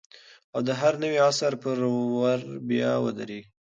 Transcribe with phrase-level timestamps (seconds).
[0.53, 1.77] او د هر نوي عصر پر
[2.19, 3.45] ور بیا ودرېږي